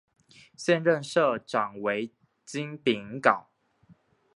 [0.57, 2.11] 现任社长为
[2.43, 3.45] 金炳镐。